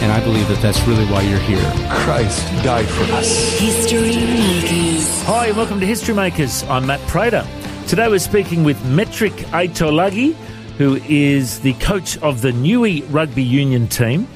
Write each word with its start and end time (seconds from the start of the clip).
And 0.00 0.10
I 0.10 0.24
believe 0.24 0.48
that 0.48 0.62
that's 0.62 0.80
really 0.86 1.04
why 1.06 1.20
you're 1.20 1.38
here. 1.40 1.60
Christ 1.90 2.46
died 2.64 2.86
for 2.86 3.02
us. 3.12 3.58
History 3.58 4.00
Makers. 4.00 5.22
Hi, 5.24 5.48
and 5.48 5.56
welcome 5.58 5.78
to 5.78 5.84
History 5.84 6.14
Makers. 6.14 6.62
I'm 6.64 6.86
Matt 6.86 7.00
Prater. 7.06 7.46
Today 7.86 8.08
we're 8.08 8.18
speaking 8.18 8.64
with 8.64 8.82
Metric 8.86 9.34
Aitolagi, 9.52 10.32
who 10.78 10.96
is 11.06 11.60
the 11.60 11.74
coach 11.74 12.16
of 12.22 12.40
the 12.40 12.50
Niue 12.50 13.04
Rugby 13.10 13.42
Union 13.42 13.88
team. 13.88 14.26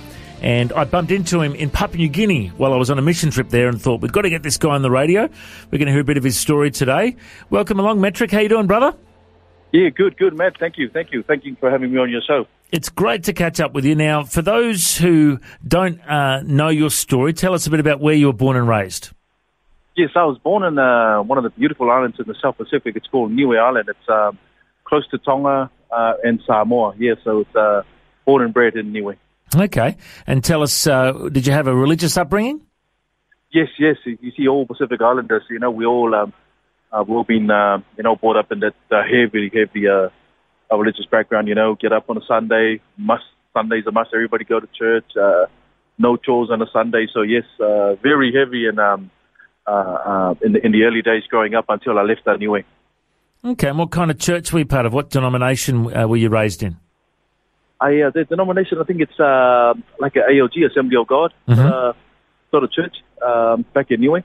And 0.43 0.71
I 0.75 0.85
bumped 0.85 1.11
into 1.11 1.41
him 1.41 1.55
in 1.55 1.71
Papua 1.71 1.97
New 1.97 2.09
Guinea 2.11 2.49
while 2.49 2.75
I 2.75 2.77
was 2.77 2.91
on 2.91 2.99
a 2.99 3.03
mission 3.03 3.31
trip 3.31 3.49
there 3.49 3.69
and 3.69 3.81
thought, 3.81 4.03
we've 4.03 4.13
got 4.13 4.23
to 4.23 4.31
get 4.31 4.43
this 4.43 4.59
guy 4.59 4.75
on 4.75 4.83
the 4.83 4.91
radio. 4.91 5.23
We're 5.71 5.79
going 5.79 5.87
to 5.87 5.93
hear 5.93 6.03
a 6.03 6.05
bit 6.05 6.19
of 6.19 6.25
his 6.25 6.37
story 6.37 6.71
today. 6.71 7.17
Welcome 7.49 7.81
along, 7.81 8.03
Metric. 8.03 8.31
How 8.31 8.41
you 8.41 8.51
doing, 8.51 8.67
brother? 8.67 8.95
Yeah, 9.73 9.89
good, 9.89 10.19
good, 10.19 10.37
Matt. 10.37 10.59
Thank 10.61 10.77
you, 10.77 10.91
thank 10.91 11.11
you, 11.11 11.23
thank 11.23 11.47
you 11.47 11.57
for 11.59 11.71
having 11.71 11.91
me 11.91 11.99
on 11.99 12.11
your 12.11 12.21
show. 12.21 12.47
It's 12.71 12.89
great 12.89 13.25
to 13.25 13.33
catch 13.33 13.61
up 13.61 13.73
with 13.73 13.85
you. 13.85 13.95
Now, 13.95 14.25
for 14.25 14.43
those 14.43 14.97
who 14.97 15.39
don't 15.67 16.01
uh, 16.01 16.43
know 16.43 16.69
your 16.69 16.91
story, 16.91 17.33
tell 17.33 17.55
us 17.55 17.67
a 17.67 17.71
bit 17.71 17.81
about 17.81 18.01
where 18.01 18.15
you 18.15 18.27
were 18.27 18.33
born 18.33 18.57
and 18.57 18.69
raised. 18.69 19.11
Yes, 19.97 20.11
I 20.17 20.25
was 20.25 20.39
born 20.39 20.65
in 20.65 20.77
uh, 20.77 21.23
one 21.23 21.39
of 21.39 21.45
the 21.45 21.51
beautiful 21.51 21.91
islands 21.91 22.19
in 22.19 22.27
the 22.27 22.35
South 22.43 22.57
Pacific. 22.57 22.97
It's 22.97 23.07
called 23.07 23.31
Niue 23.31 23.57
Island. 23.57 23.89
It's 23.89 24.09
um, 24.09 24.39
close 24.83 25.07
to 25.11 25.19
Tonga 25.19 25.71
uh, 25.93 26.13
and 26.25 26.41
Samoa. 26.47 26.95
Yeah, 26.99 27.15
so 27.23 27.41
it's 27.41 27.55
uh, 27.55 27.83
born 28.25 28.43
and 28.43 28.53
bred 28.53 28.75
in 28.75 28.93
Niue. 28.93 29.15
Okay. 29.55 29.97
And 30.27 30.43
tell 30.43 30.63
us, 30.63 30.87
uh, 30.87 31.13
did 31.31 31.47
you 31.47 31.53
have 31.53 31.69
a 31.69 31.75
religious 31.75 32.17
upbringing? 32.17 32.61
Yes, 33.53 33.69
yes. 33.79 33.97
You 34.05 34.33
see, 34.37 34.49
all 34.49 34.67
Pacific 34.67 35.01
Islanders, 35.01 35.45
you 35.49 35.61
know, 35.61 35.71
we 35.71 35.87
all 35.87 36.13
um, 36.13 36.33
uh, 36.95 37.03
we've 37.07 37.17
all 37.17 37.25
been, 37.25 37.51
uh, 37.51 37.79
you 37.97 38.03
know, 38.05 38.17
brought 38.17 38.37
up 38.37 38.53
in 38.53 38.61
that 38.61 38.75
uh, 38.91 39.03
heavy, 39.03 39.51
heavy 39.53 39.87
uh, 40.71 40.77
religious 40.77 41.07
background. 41.07 41.49
You 41.49 41.55
know, 41.55 41.75
get 41.75 41.93
up 41.93 42.11
on 42.11 42.17
a 42.17 42.25
Sunday, 42.27 42.81
must 42.97 43.25
Sundays 43.53 43.85
a 43.87 43.93
must. 43.93 44.11
Everybody 44.13 44.45
go 44.45 44.61
to 44.61 44.69
church. 44.79 45.05
Uh, 45.17 45.47
no 45.99 46.17
chores 46.17 46.51
on 46.51 46.61
a 46.61 46.67
Sunday. 46.73 47.07
So 47.13 47.23
yes, 47.23 47.45
uh, 47.61 47.95
very 47.97 48.33
heavy 48.33 48.67
and 48.67 48.79
um, 48.79 49.11
uh, 49.67 49.71
uh, 49.71 50.35
in 50.43 50.53
the 50.53 50.65
in 50.65 50.73
the 50.73 50.83
early 50.85 51.03
days 51.03 51.23
growing 51.29 51.55
up 51.55 51.67
until 51.69 51.99
I 51.99 52.03
left 52.03 52.27
uh, 52.27 52.37
Niue. 52.37 52.65
Okay. 53.45 53.69
And 53.69 53.79
what 53.79 53.91
kind 53.91 54.11
of 54.11 54.19
church 54.19 54.53
were 54.53 54.61
you 54.61 54.67
part 54.67 54.87
of? 54.87 54.93
What 54.93 55.11
denomination 55.11 55.95
uh, 55.95 56.09
were 56.09 56.17
you 56.17 56.29
raised 56.29 56.63
in? 56.63 56.77
I 57.81 58.01
uh, 58.03 58.11
the 58.11 58.25
denomination, 58.25 58.79
I 58.81 58.85
think 58.85 59.01
it's 59.01 59.19
uh, 59.21 59.75
like 59.99 60.17
a 60.17 60.21
AOG, 60.21 60.71
Assembly 60.71 60.97
of 60.97 61.07
God, 61.07 61.33
uh, 61.49 61.93
sort 62.51 62.65
of 62.65 62.73
church 62.73 62.97
um, 63.25 63.65
back 63.75 63.91
in 63.91 64.01
Niue. 64.01 64.23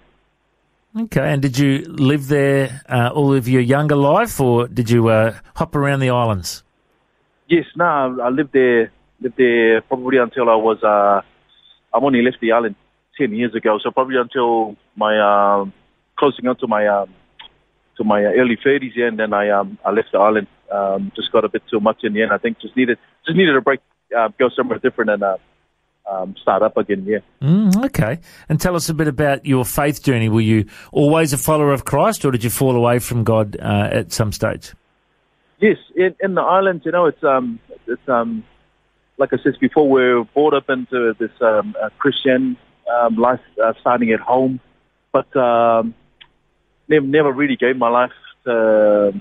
Okay. 0.98 1.22
And 1.34 1.42
did 1.42 1.58
you 1.58 1.86
live 1.88 2.28
there 2.28 2.82
uh, 2.90 3.10
all 3.14 3.34
of 3.34 3.48
your 3.48 3.62
younger 3.62 3.96
life, 3.96 4.40
or 4.40 4.68
did 4.68 4.90
you 4.90 5.10
uh, 5.10 5.38
hop 5.56 5.76
around 5.76 6.00
the 6.00 6.10
islands? 6.10 6.64
Yes, 7.48 7.66
no, 7.76 7.86
I 7.86 8.28
I 8.28 8.30
lived 8.30 8.54
there, 8.54 8.92
lived 9.22 9.38
there 9.38 9.82
probably 9.82 10.18
until 10.18 10.50
I 10.50 10.56
was, 10.56 10.78
uh, 10.84 11.22
I've 11.96 12.04
only 12.04 12.22
left 12.22 12.38
the 12.42 12.52
island 12.52 12.76
10 13.18 13.34
years 13.34 13.56
ago, 13.56 13.80
so 13.82 13.92
probably 13.92 14.18
until 14.18 14.76
my, 14.96 15.20
um, 15.20 15.74
closing 16.18 16.48
on 16.48 16.58
to 16.58 16.68
my, 16.68 16.88
um, 16.88 17.10
to 17.98 18.04
my 18.04 18.24
early 18.24 18.56
30s, 18.56 18.92
yeah, 18.96 19.08
and 19.08 19.18
then 19.18 19.34
I, 19.34 19.50
um, 19.50 19.80
I 19.84 19.92
left 19.92 20.12
the 20.12 20.20
island, 20.20 20.48
um, 20.72 21.12
just 21.16 21.32
got 21.32 21.44
a 21.44 21.50
bit 21.50 21.64
too 21.70 21.80
much 21.80 22.04
in 22.04 22.14
the 22.14 22.22
end, 22.22 22.32
I 22.32 22.38
think 22.38 22.60
just 22.60 22.78
needed, 22.78 23.00
just 23.26 23.36
needed 23.36 23.56
a 23.56 23.62
break, 23.62 23.80
uh, 24.16 24.30
go 24.38 24.50
somewhere 24.56 24.78
different 24.78 25.10
and, 25.10 25.24
uh, 25.24 25.38
um, 26.10 26.36
start 26.42 26.62
up 26.62 26.78
again, 26.78 27.06
yeah. 27.06 27.20
Mm, 27.42 27.86
okay. 27.86 28.20
And 28.48 28.60
tell 28.60 28.76
us 28.76 28.90
a 28.90 28.94
bit 28.94 29.08
about 29.08 29.46
your 29.46 29.66
faith 29.66 30.04
journey. 30.04 30.30
Were 30.30 30.42
you 30.42 30.66
always 30.92 31.34
a 31.34 31.38
follower 31.38 31.72
of 31.72 31.86
Christ, 31.86 32.26
or 32.26 32.32
did 32.32 32.44
you 32.44 32.50
fall 32.50 32.76
away 32.76 33.00
from 33.00 33.24
God 33.24 33.58
uh, 33.60 33.90
at 33.92 34.12
some 34.12 34.32
stage? 34.32 34.74
Yes, 35.60 35.78
in, 35.96 36.16
in 36.22 36.36
the 36.36 36.42
islands, 36.42 36.86
you 36.86 36.92
know, 36.92 37.06
it's 37.06 37.24
um, 37.24 37.60
it's 37.86 38.08
um, 38.08 38.44
like 39.18 39.34
I 39.34 39.38
said 39.44 39.54
before, 39.60 39.88
we're 39.90 40.24
brought 40.24 40.54
up 40.54 40.70
into 40.70 41.14
this 41.20 41.32
um, 41.42 41.76
uh, 41.82 41.90
Christian 42.00 42.58
um, 42.90 43.16
life, 43.18 43.42
uh, 43.64 43.74
starting 43.82 44.12
at 44.12 44.22
home, 44.22 44.60
but 45.12 45.36
um, 45.36 45.94
never 46.88 47.06
never 47.06 47.32
really 47.32 47.58
gave 47.58 47.78
my 47.78 47.90
life 47.90 48.12
to, 48.46 49.14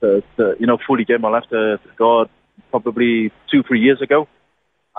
to, 0.00 0.22
to 0.36 0.54
you 0.60 0.66
know 0.66 0.78
fully 0.86 1.04
gave 1.04 1.20
my 1.20 1.30
life 1.30 1.44
to, 1.50 1.78
to 1.78 1.90
God. 1.96 2.28
Probably 2.70 3.32
two 3.50 3.62
three 3.62 3.80
years 3.80 4.02
ago, 4.02 4.28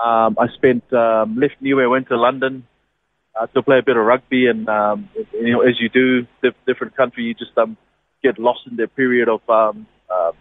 um, 0.02 0.36
I 0.38 0.48
spent 0.54 0.90
um, 0.92 1.36
left 1.36 1.56
Niue, 1.60 1.88
went 1.88 2.08
to 2.08 2.16
London 2.16 2.66
uh, 3.38 3.46
to 3.48 3.62
play 3.62 3.78
a 3.78 3.82
bit 3.82 3.96
of 3.96 4.04
rugby, 4.04 4.46
and 4.46 4.68
um, 4.68 5.08
you 5.32 5.52
know 5.52 5.60
as 5.60 5.80
you 5.80 5.88
do, 5.88 6.26
diff- 6.42 6.64
different 6.66 6.96
country, 6.96 7.24
you 7.24 7.34
just 7.34 7.56
um, 7.58 7.76
get 8.22 8.38
lost 8.38 8.60
in 8.70 8.76
the 8.76 8.88
period 8.88 9.28
of 9.28 9.40
um, 9.48 9.86
um, 10.10 10.32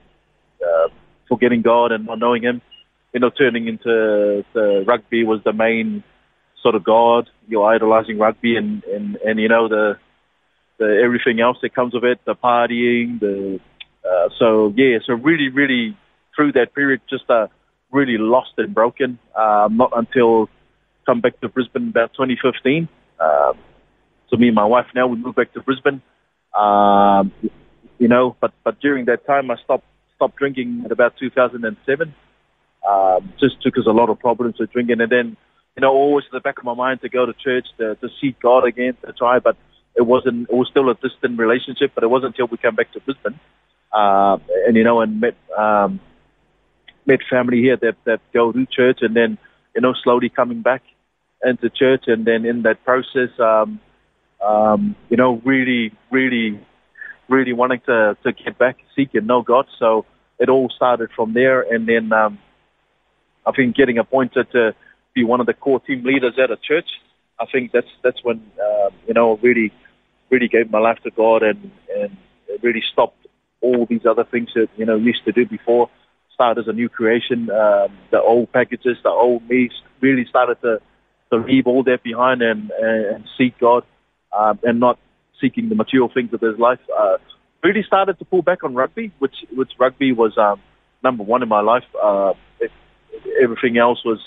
uh, 0.66 0.88
forgetting 1.28 1.62
God 1.62 1.92
and 1.92 2.06
not 2.06 2.20
knowing 2.20 2.44
Him. 2.44 2.62
You 3.14 3.22
know, 3.22 3.30
turning 3.30 3.68
into 3.68 4.44
the 4.54 4.84
rugby 4.86 5.24
was 5.24 5.42
the 5.44 5.54
main 5.54 6.04
sort 6.62 6.76
of 6.76 6.84
God. 6.84 7.30
You're 7.48 7.66
idolizing 7.66 8.20
rugby, 8.20 8.58
and 8.58 8.84
and 8.84 9.16
and 9.18 9.40
you 9.40 9.50
know 9.50 9.68
the 9.68 9.98
the 10.78 11.02
everything 11.04 11.40
else 11.40 11.58
that 11.62 11.74
comes 11.74 11.94
with 11.94 12.04
it, 12.04 12.20
the 12.26 12.36
partying, 12.36 13.20
the 13.20 13.60
uh, 14.08 14.30
so 14.38 14.74
yeah, 14.76 15.00
so 15.06 15.14
really, 15.14 15.50
really 15.50 15.98
through 16.36 16.54
that 16.54 16.74
period, 16.74 17.02
just 17.10 17.30
uh, 17.30 17.48
really 17.92 18.18
lost 18.18 18.52
and 18.58 18.74
broken. 18.74 19.20
Um, 19.36 19.78
not 19.78 19.92
until 19.96 20.50
come 21.06 21.22
back 21.22 21.40
to 21.42 21.50
Brisbane 21.50 21.90
about 21.90 22.14
2015. 22.14 22.88
Um, 23.20 23.58
so 24.30 24.38
me 24.38 24.48
and 24.48 24.56
my 24.56 24.66
wife 24.66 24.88
now 24.94 25.08
we 25.08 25.18
moved 25.18 25.36
back 25.36 25.54
to 25.54 25.62
Brisbane. 25.62 26.02
Um, 26.58 27.32
you 27.98 28.08
know, 28.08 28.36
but 28.40 28.54
but 28.64 28.80
during 28.80 29.06
that 29.06 29.26
time 29.26 29.50
I 29.52 29.56
stopped 29.64 29.86
stopped 30.16 30.38
drinking 30.38 30.84
at 30.86 30.92
about 30.92 31.14
2007. 31.18 32.14
Um, 32.88 33.34
just 33.40 33.58
because 33.64 33.86
a 33.86 33.92
lot 33.92 34.10
of 34.10 34.20
problems 34.20 34.56
with 34.60 34.72
drinking, 34.72 35.02
and 35.02 35.12
then 35.12 35.36
you 35.76 35.82
know 35.82 35.92
always 35.92 36.26
in 36.26 36.36
the 36.36 36.40
back 36.40 36.58
of 36.58 36.64
my 36.64 36.74
mind 36.74 37.02
to 37.02 37.10
go 37.10 37.26
to 37.26 37.34
church 37.34 37.66
to, 37.80 37.96
to 37.96 38.08
seek 38.22 38.40
God 38.40 38.66
again 38.66 38.96
to 39.06 39.12
try, 39.12 39.40
but 39.40 39.58
it 39.96 40.04
wasn't. 40.04 40.50
It 40.50 40.56
was 40.56 40.68
still 40.70 40.90
a 40.90 40.96
distant 40.96 41.38
relationship, 41.38 41.92
but 41.96 42.04
it 42.04 42.08
wasn't 42.08 42.36
until 42.36 42.48
we 42.48 42.58
came 42.58 42.76
back 42.76 42.94
to 42.94 43.02
Brisbane, 43.02 43.40
uh, 43.92 44.38
and 44.66 44.78
you 44.78 44.84
know, 44.84 45.02
and 45.02 45.20
met 45.20 45.36
um, 45.58 46.00
met 47.08 47.20
family 47.30 47.62
here 47.62 47.78
that 47.78 47.96
that 48.06 48.20
go 48.34 48.52
to 48.52 48.66
church, 48.66 49.00
and 49.02 49.16
then 49.16 49.38
you 49.76 49.82
know 49.82 49.94
slowly 50.04 50.30
coming 50.30 50.62
back 50.62 50.84
into 51.44 51.70
church, 51.70 52.04
and 52.08 52.26
then 52.26 52.46
in 52.46 52.64
that 52.64 52.84
process, 52.84 53.30
um, 53.40 53.80
um, 54.46 54.96
you 55.10 55.18
know, 55.18 55.42
really, 55.44 55.92
really, 56.12 56.60
really 57.28 57.54
wanting 57.54 57.82
to 57.86 58.18
to 58.24 58.32
get 58.32 58.58
back, 58.58 58.78
seek 58.96 59.14
and 59.14 59.28
know 59.28 59.42
God. 59.42 59.66
So 59.80 60.06
it 60.40 60.50
all 60.50 60.70
started 60.76 61.10
from 61.16 61.34
there, 61.34 61.62
and 61.62 61.88
then 61.88 62.12
um, 62.14 62.40
I 63.46 63.52
think 63.52 63.76
getting 63.76 63.98
appointed 63.98 64.52
to 64.52 64.76
be 65.14 65.24
one 65.24 65.40
of 65.40 65.48
the 65.48 65.54
core 65.54 65.80
team 65.80 66.04
leaders 66.04 66.38
at 66.42 66.52
a 66.52 66.58
church. 66.58 66.90
I 67.40 67.46
think 67.52 67.72
that's 67.72 67.88
that's 68.04 68.24
when 68.24 68.38
um, 68.62 68.94
you 69.08 69.14
know 69.14 69.38
really 69.38 69.72
really 70.30 70.48
gave 70.48 70.70
my 70.70 70.80
life 70.80 71.00
to 71.04 71.12
God 71.12 71.44
and 71.44 71.72
and 71.96 72.18
really 72.62 72.84
stopped 72.92 73.26
all 73.62 73.86
these 73.90 74.06
other 74.06 74.24
things 74.24 74.50
that 74.56 74.70
you 74.78 74.86
know 74.86 74.96
used 74.96 75.24
to 75.26 75.32
do 75.32 75.46
before. 75.46 75.90
Started 76.38 76.62
as 76.62 76.68
a 76.68 76.74
new 76.74 76.88
creation. 76.88 77.50
Um, 77.50 77.98
the 78.12 78.22
old 78.22 78.52
packages, 78.54 78.98
the 79.04 79.10
old 79.10 79.48
me, 79.50 79.70
really 80.02 80.26
started 80.30 80.62
to 80.62 80.80
to 81.32 81.38
leave 81.38 81.68
all 81.68 81.84
that 81.84 82.04
behind 82.04 82.42
and 82.42 82.72
and, 82.72 83.26
seek 83.38 83.60
God 83.60 83.84
um, 84.38 84.60
and 84.64 84.80
not 84.80 85.00
seeking 85.42 85.68
the 85.70 85.76
material 85.76 86.10
things 86.14 86.32
of 86.34 86.42
his 86.42 86.58
life. 86.60 86.80
Uh, 86.98 87.18
really 87.64 87.84
started 87.84 88.20
to 88.20 88.26
pull 88.26 88.44
back 88.44 88.64
on 88.64 88.76
rugby, 88.76 89.12
which 89.20 89.36
which 89.52 89.72
rugby 89.80 90.12
was 90.14 90.38
um, 90.38 90.62
number 91.04 91.24
one 91.24 91.42
in 91.42 91.50
my 91.50 91.62
life. 91.62 91.86
Uh, 92.02 92.34
it, 92.60 92.72
everything 93.42 93.78
else 93.78 94.00
was 94.06 94.20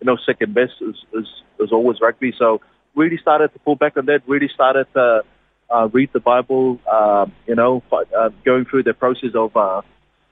you 0.00 0.06
know, 0.06 0.16
second 0.24 0.54
best 0.54 0.72
is, 0.80 0.96
is, 1.12 1.26
is 1.60 1.72
always 1.72 1.98
rugby. 2.00 2.32
So 2.38 2.60
really 2.94 3.18
started 3.18 3.52
to 3.52 3.58
pull 3.60 3.76
back 3.76 3.96
on 3.96 4.06
that. 4.06 4.22
Really 4.26 4.48
started 4.52 4.86
to 4.94 5.22
uh, 5.70 5.88
read 5.92 6.10
the 6.12 6.20
Bible. 6.20 6.78
Uh, 6.90 7.26
you 7.46 7.54
know, 7.54 7.82
uh, 7.92 8.30
going 8.44 8.64
through 8.64 8.84
the 8.84 8.94
process 8.94 9.30
of 9.34 9.56
uh, 9.56 9.82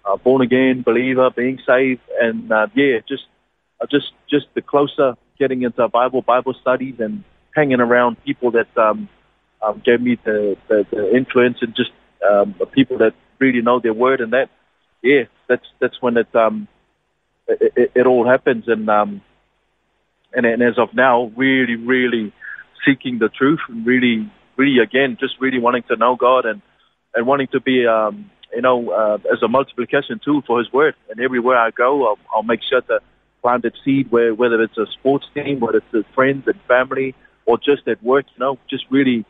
uh, 0.07 0.17
born 0.17 0.43
again 0.43 0.83
believer, 0.83 1.31
being 1.31 1.59
saved, 1.67 2.03
and 2.21 2.51
uh, 2.53 2.67
yeah, 2.75 2.99
just 3.09 3.25
uh, 3.81 3.87
just 3.91 4.13
just 4.31 4.47
the 4.55 4.63
closer 4.63 5.17
getting 5.39 5.63
into 5.63 5.87
Bible 5.89 6.23
Bible 6.23 6.55
studies 6.61 6.95
and 6.99 7.25
hanging 7.55 7.81
around 7.81 8.23
people 8.25 8.51
that 8.53 8.69
um, 8.77 9.09
um, 9.63 9.83
gave 9.85 10.01
me 10.01 10.19
the, 10.25 10.57
the, 10.69 10.87
the 10.91 11.17
influence 11.17 11.59
and 11.63 11.75
just 11.75 11.91
um, 12.29 12.55
people 12.73 12.99
that 12.99 13.15
really 13.39 13.63
know 13.63 13.81
their 13.81 13.93
word 13.95 14.21
and 14.21 14.33
that 14.33 14.49
yeah 15.03 15.25
that's 15.49 15.67
that's 15.79 16.01
when 16.01 16.17
it 16.17 16.35
um 16.35 16.67
it, 17.47 17.73
it, 17.77 17.93
it 17.95 18.07
all 18.07 18.27
happens 18.27 18.65
and 18.67 18.89
um 18.89 19.21
and, 20.33 20.47
and 20.47 20.63
as 20.63 20.79
of 20.79 20.95
now 20.95 21.31
really 21.37 21.77
really 21.77 22.33
seeking 22.85 23.19
the 23.19 23.29
truth 23.29 23.61
and 23.69 23.87
really 23.87 24.31
really 24.57 24.79
again 24.83 25.17
just 25.21 25.35
really 25.41 25.59
wanting 25.59 25.83
to 25.85 25.97
know 25.97 26.17
God 26.17 26.47
and 26.47 26.63
and 27.15 27.27
wanting 27.27 27.49
to 27.49 27.61
be 27.61 27.87
um 27.87 28.31
you 28.57 28.63
know 28.63 28.91
uh, 28.91 29.19
as 29.33 29.43
a 29.43 29.49
multiplication 29.49 30.21
tool 30.25 30.43
for 30.47 30.59
His 30.59 30.73
word 30.73 30.95
and 31.11 31.21
everywhere 31.21 31.57
I 31.57 31.71
go 31.71 32.09
I'll, 32.09 32.19
I'll 32.35 32.43
make 32.43 32.61
sure 32.69 32.81
to 32.81 33.01
plant 33.43 33.63
that 33.63 33.75
seed 33.85 34.11
where 34.11 34.35
whether 34.35 34.61
it's 34.63 34.79
a 34.79 34.87
sports 34.99 35.27
team 35.35 35.61
whether 35.61 35.79
it's 35.79 35.93
with 35.93 36.07
friends 36.15 36.45
and 36.47 36.61
family 36.67 37.15
or 37.45 37.59
just 37.59 37.87
at 37.87 38.03
work 38.03 38.27
you 38.35 38.41
know 38.41 38.59
just 38.69 38.85
really 38.91 39.25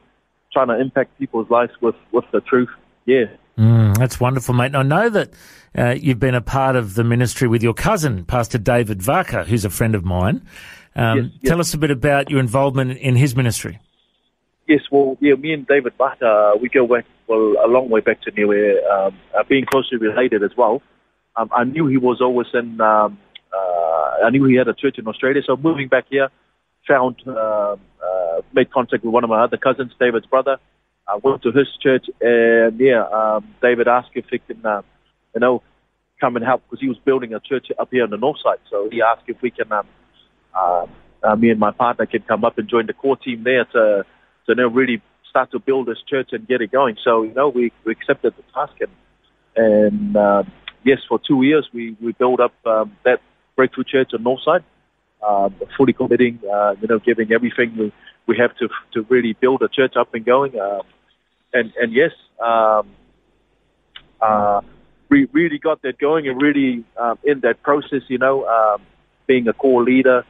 trying 0.52 0.68
to 0.68 0.80
impact 0.80 1.18
people's 1.18 1.50
lives 1.50 1.72
with 1.80 1.96
with 2.12 2.24
the 2.32 2.40
truth 2.40 2.70
yeah 3.04 3.26
Mm, 3.58 3.96
that's 3.96 4.20
wonderful, 4.20 4.54
mate. 4.54 4.74
And 4.74 4.76
I 4.76 4.82
know 4.82 5.08
that 5.08 5.30
uh, 5.76 5.94
you've 5.98 6.18
been 6.18 6.34
a 6.34 6.42
part 6.42 6.76
of 6.76 6.94
the 6.94 7.04
ministry 7.04 7.48
with 7.48 7.62
your 7.62 7.72
cousin, 7.72 8.24
Pastor 8.24 8.58
David 8.58 9.00
Varka, 9.00 9.44
who's 9.44 9.64
a 9.64 9.70
friend 9.70 9.94
of 9.94 10.04
mine. 10.04 10.46
Um, 10.94 11.16
Yes, 11.16 11.30
yes. 11.40 11.48
Tell 11.48 11.60
us 11.60 11.74
a 11.74 11.78
bit 11.78 11.90
about 11.90 12.30
your 12.30 12.40
involvement 12.40 12.98
in 12.98 13.16
his 13.16 13.34
ministry. 13.34 13.78
Yes, 14.66 14.80
well, 14.90 15.16
yeah, 15.20 15.34
me 15.34 15.52
and 15.52 15.66
David 15.66 15.96
Butt, 15.96 16.20
uh, 16.22 16.52
we 16.60 16.68
go 16.68 16.86
back, 16.86 17.06
well, 17.26 17.54
a 17.64 17.68
long 17.68 17.88
way 17.88 18.00
back 18.00 18.22
to 18.22 18.30
Niue, 18.30 18.80
um, 18.90 19.18
uh, 19.36 19.42
being 19.48 19.64
closely 19.66 19.98
related 19.98 20.42
as 20.42 20.56
well. 20.56 20.82
Um, 21.36 21.50
I 21.52 21.64
knew 21.64 21.86
he 21.86 21.96
was 21.96 22.20
always 22.20 22.46
in, 22.54 22.80
um, 22.80 23.18
uh, 23.52 24.24
I 24.24 24.30
knew 24.30 24.44
he 24.44 24.54
had 24.54 24.68
a 24.68 24.74
church 24.74 24.98
in 24.98 25.06
Australia, 25.06 25.42
so 25.44 25.56
moving 25.56 25.88
back 25.88 26.06
here, 26.08 26.28
found, 26.86 27.16
um 27.26 27.80
uh, 28.36 28.42
made 28.52 28.70
contact 28.70 29.04
with 29.04 29.12
one 29.12 29.24
of 29.24 29.30
my 29.30 29.42
other 29.42 29.56
cousins, 29.56 29.92
David's 29.98 30.26
brother. 30.26 30.58
I 31.08 31.16
went 31.16 31.42
to 31.42 31.52
his 31.52 31.68
church, 31.80 32.06
and 32.20 32.78
yeah, 32.78 33.02
um, 33.02 33.54
David 33.62 33.88
asked 33.88 34.10
if 34.14 34.26
he 34.30 34.38
can, 34.38 34.64
uh, 34.64 34.82
you 35.34 35.40
know, 35.40 35.62
come 36.20 36.36
and 36.36 36.44
help 36.44 36.62
because 36.64 36.80
he 36.80 36.88
was 36.88 36.98
building 36.98 37.34
a 37.34 37.40
church 37.40 37.68
up 37.78 37.88
here 37.90 38.02
on 38.02 38.10
the 38.10 38.16
north 38.16 38.38
side. 38.42 38.58
So 38.70 38.88
he 38.90 39.02
asked 39.02 39.22
if 39.28 39.40
we 39.40 39.50
can, 39.50 39.70
um, 39.70 39.86
uh, 40.54 40.86
uh, 41.22 41.36
me 41.36 41.50
and 41.50 41.60
my 41.60 41.70
partner 41.70 42.06
can 42.06 42.22
come 42.22 42.44
up 42.44 42.58
and 42.58 42.68
join 42.68 42.86
the 42.86 42.92
core 42.92 43.16
team 43.16 43.44
there 43.44 43.64
to, 43.66 44.04
to 44.04 44.04
you 44.48 44.54
know, 44.54 44.68
really 44.68 45.00
start 45.28 45.50
to 45.52 45.58
build 45.58 45.86
this 45.86 45.98
church 46.06 46.30
and 46.32 46.46
get 46.46 46.60
it 46.60 46.70
going. 46.70 46.96
So, 47.02 47.22
you 47.22 47.34
know, 47.34 47.48
we, 47.48 47.72
we 47.84 47.92
accepted 47.92 48.34
the 48.36 48.42
task 48.52 48.74
and, 48.80 48.90
and 49.56 50.16
uh, 50.16 50.42
yes, 50.84 50.98
for 51.08 51.18
two 51.18 51.42
years 51.42 51.68
we, 51.72 51.96
we 52.00 52.12
built 52.12 52.40
up 52.40 52.54
um, 52.66 52.96
that 53.04 53.20
breakthrough 53.56 53.84
church 53.84 54.12
on 54.14 54.22
Northside, 54.22 54.64
um, 55.26 55.54
fully 55.76 55.92
committing, 55.92 56.38
uh, 56.50 56.74
you 56.80 56.88
know, 56.88 56.98
giving 56.98 57.32
everything 57.32 57.76
we, 57.76 57.92
we 58.26 58.36
have 58.36 58.56
to 58.56 58.68
to 58.92 59.02
really 59.08 59.32
build 59.34 59.62
a 59.62 59.68
church 59.68 59.94
up 59.96 60.14
and 60.14 60.24
going. 60.24 60.58
Um, 60.58 60.82
and 61.52 61.72
and 61.80 61.92
yes, 61.92 62.12
um, 62.40 62.88
uh, 64.20 64.60
we 65.08 65.26
really 65.32 65.58
got 65.58 65.82
that 65.82 65.98
going 65.98 66.28
and 66.28 66.40
really 66.40 66.84
um, 66.96 67.18
in 67.24 67.40
that 67.40 67.62
process, 67.62 68.02
you 68.08 68.18
know, 68.18 68.46
um, 68.46 68.82
being 69.26 69.48
a 69.48 69.52
core 69.52 69.82
leader, 69.82 70.24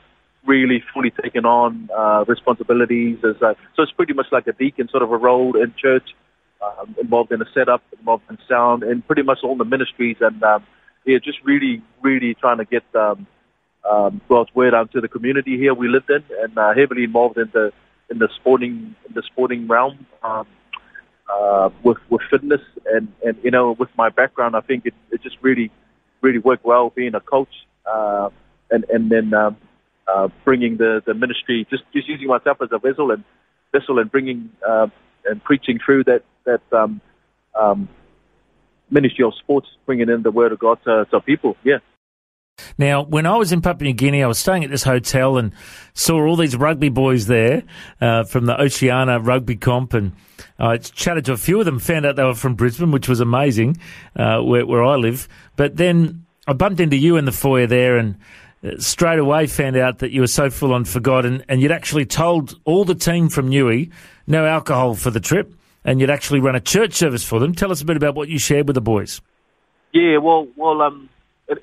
really 0.47 0.83
fully 0.93 1.13
taking 1.23 1.45
on 1.45 1.89
uh, 1.97 2.25
responsibilities 2.27 3.19
as 3.25 3.37
a, 3.43 3.57
so 3.75 3.83
it's 3.83 3.93
pretty 3.93 4.13
much 4.13 4.27
like 4.33 4.47
a 4.47 4.53
deacon 4.53 4.89
sort 4.89 5.03
of 5.03 5.11
a 5.11 5.17
role 5.17 5.57
in 5.57 5.75
church, 5.77 6.15
um, 6.63 6.95
involved 7.01 7.33
in 7.33 7.39
the 7.39 7.47
setup, 7.53 7.83
involved 7.99 8.25
in 8.31 8.39
sound, 8.49 8.83
and 8.83 9.07
pretty 9.07 9.23
much 9.23 9.39
all 9.43 9.57
the 9.57 9.65
ministries, 9.65 10.17
and 10.21 10.43
um, 10.43 10.65
yeah, 11.05 11.19
just 11.23 11.39
really, 11.45 11.83
really 12.03 12.35
trying 12.35 12.59
to 12.59 12.65
get 12.65 12.85
um, 12.95 13.27
um, 13.89 14.21
God's 14.29 14.55
word 14.55 14.75
out 14.75 14.93
to 14.93 15.01
the 15.01 15.09
community 15.09 15.57
here 15.57 15.75
we 15.75 15.89
lived 15.89 16.11
in, 16.11 16.25
and 16.43 16.57
uh, 16.57 16.75
heavily 16.75 17.05
involved 17.05 17.39
in 17.39 17.51
the 17.53 17.73
in 18.11 18.19
the 18.19 18.29
sporting 18.37 18.95
in 19.09 19.15
the 19.15 19.23
sporting 19.23 19.69
realm. 19.69 20.07
Um, 20.23 20.47
uh, 21.33 21.71
with 21.83 21.99
with 22.09 22.23
fitness 22.31 22.61
and 22.87 23.13
and 23.25 23.37
you 23.43 23.51
know 23.51 23.73
with 23.73 23.89
my 23.97 24.09
background, 24.09 24.57
I 24.57 24.61
think 24.61 24.87
it, 24.87 24.95
it 25.11 25.23
just 25.23 25.37
really 25.43 25.71
really 26.21 26.39
worked 26.39 26.65
well 26.65 26.91
being 26.91 27.15
a 27.15 27.21
coach 27.21 27.53
uh, 27.87 28.31
and 28.71 28.85
and 28.89 29.11
then 29.11 29.35
um, 29.35 29.57
uh, 30.09 30.29
bringing 30.45 30.77
the 30.77 31.03
the 31.07 31.15
ministry 31.15 31.67
just 31.71 31.83
just 31.93 32.09
using 32.09 32.29
myself 32.29 32.59
as 32.63 32.69
a 32.73 32.79
vessel 32.79 33.11
and 33.11 33.25
vessel 33.73 33.99
and 33.99 34.11
bringing 34.11 34.51
uh, 34.67 34.87
and 35.25 35.43
preaching 35.43 35.79
through 35.85 36.05
that 36.05 36.23
that 36.45 36.63
um, 36.73 37.01
um, 37.59 37.89
ministry 38.91 39.25
of 39.25 39.35
sports, 39.35 39.69
bringing 39.85 40.09
in 40.09 40.23
the 40.23 40.31
word 40.31 40.53
of 40.53 40.59
God 40.59 40.79
to, 40.85 41.07
to 41.11 41.21
people. 41.21 41.57
Yeah. 41.65 41.79
Now, 42.79 43.03
when 43.03 43.27
I 43.27 43.37
was 43.37 43.53
in 43.53 43.61
Papua 43.61 43.89
New 43.89 43.95
Guinea, 43.95 44.23
I 44.23 44.27
was 44.27 44.39
staying 44.39 44.65
at 44.65 44.71
this 44.71 44.83
hotel 44.83 45.37
and 45.37 45.53
saw 45.93 46.27
all 46.27 46.37
these 46.37 46.57
rugby 46.57 46.89
boys 46.89 47.27
there 47.27 47.65
uh, 48.01 48.25
from 48.25 48.47
the 48.47 48.59
Oceania 48.59 49.19
Rugby 49.19 49.57
Comp, 49.57 49.93
and 49.93 50.13
I 50.59 50.79
chatted 50.79 51.27
to 51.27 51.33
a 51.33 51.37
few 51.37 51.59
of 51.59 51.67
them. 51.67 51.79
Found 51.79 52.07
out 52.07 52.17
they 52.17 52.25
were 52.25 52.35
from 52.35 52.55
Brisbane, 52.55 52.93
which 52.93 53.09
was 53.09 53.21
amazing, 53.21 53.77
uh, 54.15 54.41
where, 54.41 54.65
where 54.65 54.83
I 54.83 54.97
live. 54.97 55.29
But 55.57 55.77
then 55.77 56.25
I 56.47 56.55
bumped 56.55 56.81
into 56.81 56.97
you 56.97 57.17
in 57.17 57.27
the 57.27 57.33
foyer 57.33 57.67
there, 57.67 57.99
and 57.99 58.17
straight 58.79 59.19
away 59.19 59.47
found 59.47 59.77
out 59.77 59.99
that 59.99 60.11
you 60.11 60.21
were 60.21 60.27
so 60.27 60.51
full 60.51 60.73
on 60.73 60.85
forgotten, 60.85 61.45
and, 61.49 61.61
you'd 61.61 61.73
actually 61.73 62.07
told 62.07 62.59
all 62.65 62.85
the 62.85 62.95
team 62.95 63.29
from 63.29 63.49
Niue 63.49 63.89
no 64.27 64.47
alcohol 64.47 64.95
for 64.95 65.11
the 65.11 65.21
trip, 65.21 65.55
and 65.85 66.01
you'd 66.01 66.11
actually 66.11 66.41
run 66.41 66.57
a 66.57 66.61
church 66.61 66.95
service 66.95 67.25
for 67.25 67.39
them. 67.39 67.55
Tell 67.55 67.71
us 67.71 67.81
a 67.81 67.85
bit 67.85 67.97
about 67.97 68.15
what 68.15 68.29
you 68.29 68.39
shared 68.39 68.67
with 68.67 68.75
the 68.75 68.81
boys. 68.81 69.21
Yeah, 69.93 70.19
well, 70.19 70.49
well, 70.57 70.83
um, 70.83 71.09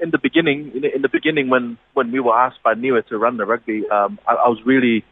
in, 0.02 0.12
the 0.12 0.18
beginning, 0.18 0.72
in, 0.74 0.82
the- 0.82 0.96
in 0.96 1.02
the 1.02 1.10
beginning, 1.10 1.50
when 1.50 1.78
when 1.94 2.12
we 2.12 2.20
were 2.20 2.36
asked 2.36 2.64
by 2.64 2.74
Niue 2.74 3.02
to 3.10 3.18
run 3.18 3.38
the 3.38 3.46
rugby, 3.46 3.88
um, 3.90 4.20
I, 4.28 4.36
I 4.36 4.48
was 4.48 4.60
really, 4.66 5.04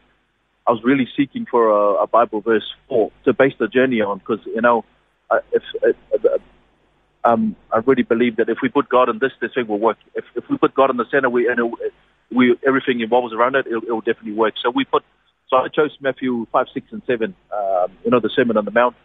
I 0.66 0.72
was 0.72 0.82
really 0.82 1.08
seeking 1.16 1.46
for 1.46 1.68
a, 1.68 2.02
a 2.04 2.06
Bible 2.06 2.40
verse 2.40 2.68
for 2.88 3.12
to 3.24 3.32
base 3.32 3.54
the 3.58 3.68
journey 3.68 4.00
on, 4.00 4.18
because 4.18 4.40
you 4.46 4.60
know, 4.60 4.84
uh, 5.30 5.40
if 5.52 5.62
uh, 5.84 5.88
uh, 6.14 6.38
um, 7.24 7.56
I 7.72 7.78
really 7.78 8.02
believe 8.02 8.36
that 8.36 8.48
if 8.48 8.58
we 8.62 8.68
put 8.68 8.88
God 8.88 9.08
in 9.08 9.18
this, 9.18 9.32
this 9.40 9.52
thing 9.54 9.66
will 9.68 9.78
work. 9.78 9.98
If 10.14 10.24
if 10.34 10.44
we 10.50 10.56
put 10.58 10.74
God 10.74 10.90
in 10.90 10.96
the 10.96 11.04
center, 11.10 11.30
we 11.30 11.48
and 11.48 11.58
it, 11.58 11.92
we 12.30 12.56
everything 12.66 13.00
involves 13.00 13.32
around 13.32 13.54
it, 13.54 13.66
it'll, 13.66 13.82
it'll 13.82 14.00
definitely 14.00 14.32
work. 14.32 14.54
So 14.62 14.70
we 14.70 14.84
put, 14.84 15.04
so 15.48 15.58
I 15.58 15.68
chose 15.68 15.96
Matthew 16.00 16.46
five, 16.52 16.66
six, 16.74 16.86
and 16.90 17.02
seven. 17.06 17.34
Um, 17.52 17.92
you 18.04 18.10
know, 18.10 18.20
the 18.20 18.30
Sermon 18.34 18.56
on 18.56 18.64
the 18.64 18.70
Mount, 18.70 18.96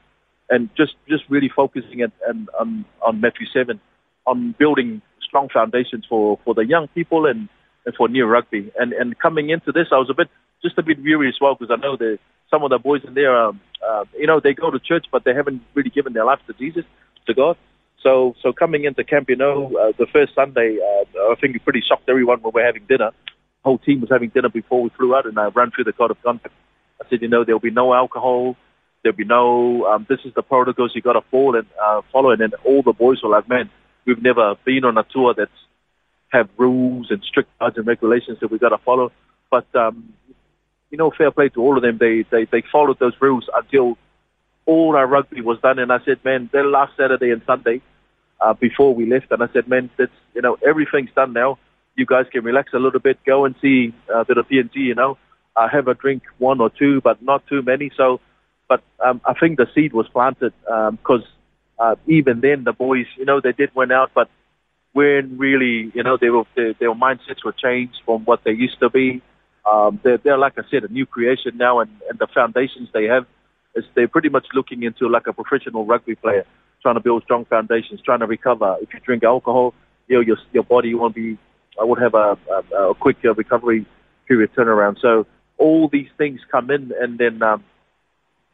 and 0.49 0.69
just 0.75 0.95
just 1.07 1.23
really 1.29 1.49
focusing 1.49 1.99
it 1.99 2.11
and 2.27 2.49
on 2.59 2.85
on 3.05 3.21
Matthew 3.21 3.45
seven, 3.53 3.79
on 4.25 4.55
building 4.57 5.01
strong 5.21 5.49
foundations 5.49 6.05
for 6.09 6.39
for 6.43 6.53
the 6.55 6.65
young 6.65 6.87
people 6.89 7.27
and 7.27 7.49
and 7.85 7.93
for 7.95 8.07
new 8.07 8.25
rugby. 8.25 8.71
And 8.79 8.93
and 8.93 9.17
coming 9.19 9.51
into 9.51 9.71
this, 9.71 9.87
I 9.91 9.97
was 9.97 10.09
a 10.09 10.15
bit 10.15 10.29
just 10.63 10.77
a 10.79 10.83
bit 10.83 11.01
weary 11.03 11.29
as 11.29 11.35
well 11.39 11.55
because 11.55 11.71
I 11.71 11.79
know 11.79 11.95
that 11.97 12.17
some 12.49 12.63
of 12.63 12.71
the 12.71 12.79
boys 12.79 13.01
in 13.05 13.13
there, 13.13 13.35
um, 13.37 13.59
uh, 13.87 14.05
you 14.17 14.25
know, 14.25 14.39
they 14.39 14.53
go 14.53 14.71
to 14.71 14.79
church 14.79 15.05
but 15.11 15.23
they 15.23 15.33
haven't 15.35 15.61
really 15.75 15.89
given 15.91 16.13
their 16.13 16.25
life 16.25 16.39
to 16.47 16.53
Jesus, 16.53 16.85
to 17.27 17.33
God. 17.33 17.57
So 18.03 18.35
so 18.41 18.53
coming 18.53 18.85
into 18.85 19.03
camp, 19.03 19.29
you 19.29 19.35
know, 19.35 19.67
uh, 19.77 19.91
the 19.97 20.07
first 20.11 20.35
Sunday, 20.35 20.77
uh, 20.79 21.31
I 21.31 21.35
think 21.41 21.55
it 21.55 21.63
pretty 21.63 21.81
shocked 21.87 22.07
everyone 22.07 22.41
when 22.41 22.53
we're 22.53 22.65
having 22.65 22.85
dinner. 22.87 23.11
The 23.25 23.63
whole 23.63 23.77
team 23.79 24.01
was 24.01 24.09
having 24.09 24.29
dinner 24.29 24.49
before 24.49 24.81
we 24.81 24.89
flew 24.89 25.15
out, 25.15 25.25
and 25.25 25.37
I 25.37 25.47
ran 25.47 25.71
through 25.71 25.85
the 25.85 25.93
code 25.93 26.11
of 26.11 26.21
conduct. 26.23 26.53
I 27.01 27.09
said, 27.09 27.21
you 27.21 27.27
know, 27.27 27.43
there'll 27.43 27.59
be 27.59 27.71
no 27.71 27.93
alcohol. 27.93 28.55
There'll 29.03 29.17
be 29.17 29.25
no. 29.25 29.85
Um, 29.85 30.05
this 30.07 30.19
is 30.25 30.33
the 30.35 30.43
protocols 30.43 30.91
you 30.95 31.01
got 31.01 31.13
to 31.13 31.21
follow 31.31 31.55
and 31.55 31.67
uh, 31.81 32.01
follow. 32.11 32.31
And 32.31 32.41
then 32.41 32.51
all 32.63 32.83
the 32.83 32.93
boys 32.93 33.21
were 33.23 33.29
like, 33.29 33.49
man, 33.49 33.69
we've 34.05 34.21
never 34.21 34.55
been 34.65 34.85
on 34.85 34.97
a 34.97 35.03
tour 35.03 35.33
that's 35.35 35.51
have 36.29 36.49
rules 36.57 37.07
and 37.09 37.23
strict 37.23 37.49
guides 37.59 37.77
and 37.77 37.87
regulations 37.87 38.37
that 38.41 38.51
we 38.51 38.57
got 38.57 38.69
to 38.69 38.77
follow. 38.79 39.11
But 39.49 39.67
um, 39.75 40.13
you 40.89 40.97
know, 40.97 41.11
fair 41.17 41.31
play 41.31 41.49
to 41.49 41.61
all 41.61 41.77
of 41.77 41.83
them. 41.83 41.97
They 41.99 42.25
they 42.29 42.45
they 42.45 42.63
followed 42.71 42.99
those 42.99 43.13
rules 43.19 43.49
until 43.53 43.97
all 44.67 44.95
our 44.95 45.07
rugby 45.07 45.41
was 45.41 45.57
done. 45.61 45.79
And 45.79 45.91
I 45.91 45.97
said, 46.05 46.23
man, 46.23 46.49
that 46.53 46.63
last 46.63 46.95
Saturday 46.95 47.31
and 47.31 47.41
Sunday 47.47 47.81
uh, 48.39 48.53
before 48.53 48.93
we 48.93 49.07
left, 49.07 49.31
and 49.31 49.41
I 49.41 49.47
said, 49.51 49.67
man, 49.67 49.89
that's 49.97 50.11
you 50.35 50.41
know 50.43 50.57
everything's 50.65 51.09
done 51.15 51.33
now. 51.33 51.57
You 51.95 52.05
guys 52.05 52.25
can 52.31 52.43
relax 52.43 52.73
a 52.73 52.79
little 52.79 52.99
bit, 52.99 53.17
go 53.25 53.45
and 53.45 53.55
see 53.59 53.95
uh, 54.13 54.19
a 54.19 54.25
bit 54.25 54.37
of 54.37 54.47
PNG, 54.47 54.75
you 54.75 54.93
know, 54.93 55.17
uh, 55.55 55.67
have 55.67 55.87
a 55.87 55.95
drink, 55.95 56.21
one 56.37 56.61
or 56.61 56.69
two, 56.69 57.01
but 57.01 57.23
not 57.23 57.47
too 57.47 57.63
many. 57.63 57.89
So, 57.97 58.19
but 58.69 58.83
um, 59.03 59.19
I 59.25 59.33
think 59.33 59.57
the 59.57 59.65
seed 59.73 59.93
was 59.93 60.07
planted 60.09 60.53
because 60.61 61.23
uh, 61.79 61.95
even 62.05 62.41
then 62.41 62.65
the 62.65 62.73
boys, 62.73 63.07
you 63.17 63.25
know, 63.25 63.41
they 63.41 63.53
did 63.53 63.73
went 63.73 63.91
out, 63.91 64.11
but 64.13 64.29
weren't 64.93 65.39
really, 65.39 65.91
you 65.95 66.03
know, 66.03 66.17
they 66.19 66.29
were 66.29 66.43
their, 66.55 66.73
their 66.73 66.93
mindsets 66.93 67.43
were 67.43 67.53
changed 67.53 67.97
from 68.05 68.25
what 68.25 68.43
they 68.43 68.51
used 68.51 68.79
to 68.79 68.89
be. 68.91 69.23
Um, 69.65 69.99
they're, 70.03 70.17
they're 70.17 70.37
like 70.37 70.59
I 70.59 70.63
said, 70.69 70.83
a 70.83 70.87
new 70.87 71.05
creation 71.07 71.57
now, 71.57 71.79
and, 71.79 71.89
and 72.09 72.19
the 72.19 72.27
foundations 72.27 72.89
they 72.93 73.05
have 73.05 73.25
is 73.77 73.85
they're 73.95 74.07
pretty 74.07 74.29
much 74.29 74.47
looking 74.53 74.83
into 74.83 75.07
like 75.07 75.27
a 75.27 75.33
professional 75.33 75.85
rugby 75.85 76.15
player, 76.15 76.45
trying 76.81 76.95
to 76.95 77.01
build 77.01 77.23
strong 77.23 77.45
foundations, 77.45 78.01
trying 78.01 78.19
to 78.19 78.25
recover. 78.25 78.77
If 78.81 78.93
you 78.93 78.99
drink 78.99 79.23
alcohol, 79.23 79.73
you 80.07 80.17
know, 80.17 80.21
your 80.21 80.37
your 80.53 80.63
body 80.63 80.93
won't 80.93 81.15
be. 81.15 81.37
I 81.79 81.83
would 81.83 81.99
have 81.99 82.15
a, 82.15 82.37
a, 82.73 82.89
a 82.89 82.95
quick 82.95 83.17
uh, 83.23 83.35
recovery 83.35 83.85
period 84.27 84.49
turnaround. 84.57 84.99
So 84.99 85.27
all 85.57 85.87
these 85.87 86.09
things 86.17 86.41
come 86.51 86.71
in, 86.71 86.91
and 86.99 87.19
then 87.19 87.41
um, 87.43 87.63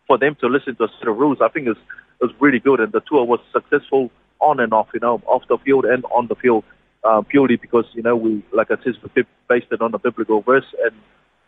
for 0.08 0.18
them 0.18 0.36
to 0.42 0.48
listen 0.48 0.76
to 0.76 0.84
a 0.86 0.88
set 1.00 1.08
of 1.08 1.18
rules, 1.18 1.38
I 1.42 1.48
think 1.48 1.68
is 1.68 1.78
was 2.20 2.32
really 2.40 2.60
good. 2.60 2.80
And 2.80 2.92
the 2.92 3.02
tour 3.02 3.24
was 3.26 3.40
successful 3.52 4.12
on 4.40 4.60
and 4.60 4.74
off, 4.74 4.88
you 4.94 5.00
know, 5.00 5.22
off 5.26 5.44
the 5.48 5.58
field 5.58 5.86
and 5.86 6.04
on 6.06 6.28
the 6.28 6.36
field, 6.36 6.64
uh, 7.04 7.22
purely 7.22 7.56
because 7.56 7.86
you 7.94 8.04
know 8.04 8.16
we, 8.16 8.44
like 8.52 8.72
I 8.72 8.76
said, 8.84 8.96
we 9.16 9.24
based 9.48 9.68
it 9.72 9.82
on 9.82 9.94
a 9.94 10.00
biblical 10.00 10.42
verse, 10.42 10.66
and 10.84 10.96